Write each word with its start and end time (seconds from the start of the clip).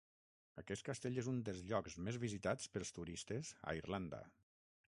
Aquest 0.61 0.85
castell 0.87 1.19
és 1.23 1.29
un 1.33 1.37
dels 1.49 1.61
llocs 1.73 1.99
més 2.07 2.19
visitats 2.25 2.73
pels 2.77 2.95
turistes 2.99 3.53
a 3.73 3.77
Irlanda. 3.83 4.25